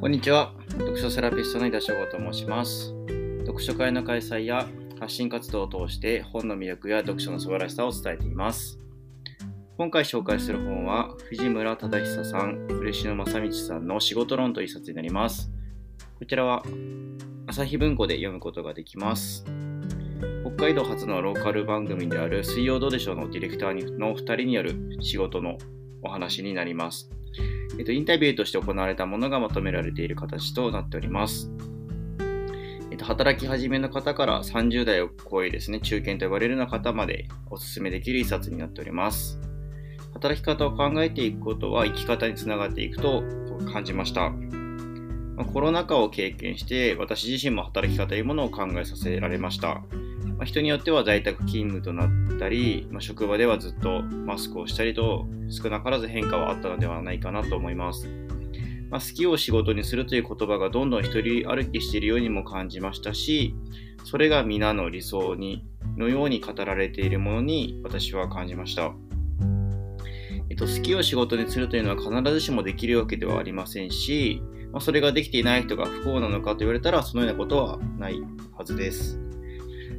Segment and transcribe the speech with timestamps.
[0.00, 0.54] こんにちは。
[0.78, 2.94] 読書セラピストの井田翔吾と申します。
[3.44, 4.66] 読書会の開催や
[4.98, 8.80] 発信活動を通して本の魅力や読書の素晴らしさを伝えています。
[9.76, 15.50] 今回紹介する本は藤村忠久さん、嬉野正道さんの仕事論という一冊になります。
[16.18, 16.62] こちらは
[17.46, 19.44] 朝日文庫で読むことができます。
[20.56, 25.58] 北海道初のローカル番組である水曜どうでしょうのディレクターの2人による仕事の
[26.00, 27.10] お話になります。
[27.78, 31.50] えっと、インタビューとして行われたものがまとめられている形となっております。
[32.90, 39.38] えっと、働き始めの方から30代を超えですね、中堅と呼ばれるような方までお勧めできる一冊になっております。
[40.14, 43.22] 働き方を考えていくことは生き方につながっていくと
[43.72, 44.30] 感じました。
[45.36, 49.82] まコロナ禍を経験して私自身も働き方というものを考えさせられました。
[50.38, 52.08] ま人によっては在宅勤務となっ
[52.40, 58.08] たり、まあ職場ではずっとマスクをしたりと少なからず変化はあったのではないかなと思います。
[58.90, 63.54] まあ、好きを仕事にするという言葉がどんどん一人歩きしているようにも感じましたし、
[64.04, 65.64] それが皆の理想に
[65.96, 68.92] のように語られているものに私は感じました。
[70.48, 78.20] えっと、好きを仕事にするというのは必ずしもできるわけではありませんし、まあ、それができていない人が不幸なのかと言われたらそのようなことはない
[78.56, 79.20] はずです。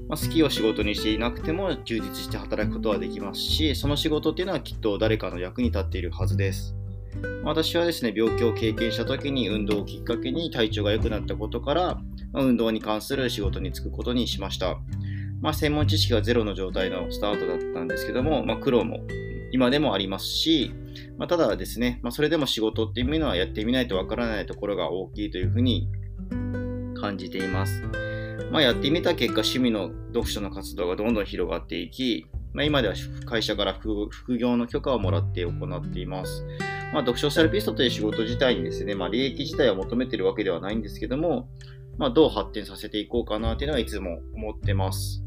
[0.08, 6.75] まあ、好きを仕事にしていなくても充実して働くことはできますし、その仕事っていうのはきっと誰かの役に立っているはずです。
[7.44, 14.78] 私はですね、病気を経験した時に運動をきっかけに体調が良くなったことから、ま運動に関する仕事に就くことにしました。
[15.42, 19.00] まあ、専門知識がゼロの状態のスタートだったんですけども、まあ、苦労も
[19.52, 20.72] 今でもありますし、
[21.17, 25.89] まあ、ただですね、まあ、それでも仕事っていうのはやってみないとわからないところが大きいというふうに
[26.95, 27.83] 感じています。
[28.50, 36.45] まあ、やってみた結果、趣味の読書の活動がどんどん広がっていき、まあ、今では会社から副業の許可をもらって行っています。
[36.94, 41.48] まあ、読書セラピストという仕事自体にですね、まあ、利益自体を求めているわけではないんですけども、
[41.98, 45.23] まあ、どう発展させていこうかなというのはいつも思ってます。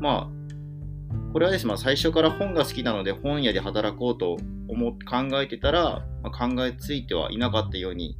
[0.00, 4.36] まあ、これはですね、まあ、最初から本が好きなので本屋で働こうと
[4.68, 8.16] 思考えてたら、まあ、考えついてはいなかったように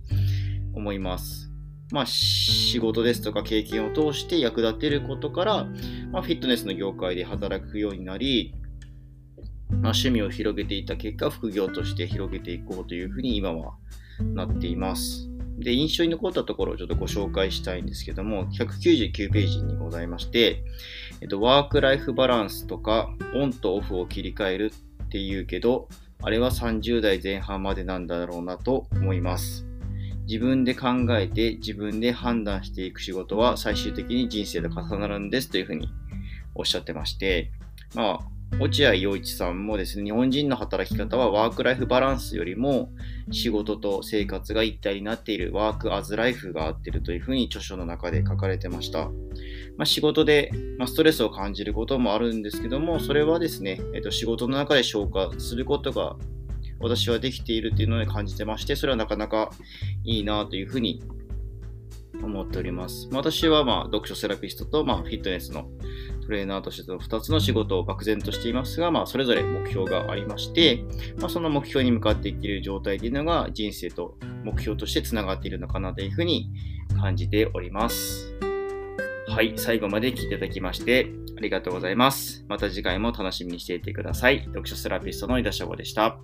[0.74, 1.49] 思います。
[1.92, 5.66] まあ、仕事ですとか経験を通して役立てることから、
[6.12, 8.54] まあ、フィットネスの業界で働くようになり、
[9.70, 13.74] まあ、趣味を広げていった結果、副業として広げていこうというふうに今は
[14.34, 15.28] なっています。
[15.58, 20.62] で、印象に残ったところをちょっとご紹介したいんですけども、199ページにございまして、
[21.20, 24.72] えっと、ワークライフバランスとか、オンとオフを切り替える
[25.04, 25.88] っていうけど、
[26.22, 29.69] あれは30代前半までなんだろうなと思います。
[30.30, 35.92] 自分で考えて自分で判断していく仕事は最終的に人生と重なるんですというふうに
[36.54, 37.50] おっしゃってまして、
[37.96, 42.90] まあ、落合陽一さんもですね、日本人の働き方はワークライフバランスよりも
[43.32, 49.06] 仕事と生活が一体になっているワークアズライフが合っているというふうに著書の中で書かれてました。
[49.78, 56.14] まあ、仕事で、まあ、ストレスを感じることもあるんですけども、それはですね、えっと、仕事の中で消化することが
[56.80, 59.50] 私はできているっていうのを感じてまして、それはなかなか
[60.04, 61.02] いいなというふうに
[62.22, 63.08] 思っております。
[63.12, 65.68] 私はまあ読書セラピストとまあフィットネスの
[66.24, 70.84] トレーナーとしての2つの仕事を漠然としていますが、まあ、それぞれ目標がありまして、
[71.18, 76.50] まあ、その目標に向かっていける状態というのが人生と目標としてつながっているのかなというふうに
[77.00, 78.34] 感じております。
[79.26, 82.44] はい、最後まで聞いていただきましてありがとうございます。
[82.48, 84.42] また次回も楽しみにしていてください。
[84.44, 86.20] 読書セラピストの井田翔吾でした。